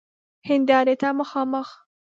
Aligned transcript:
هیندارې 0.49 0.95
ته 1.01 1.09
مخامخ 1.19 1.67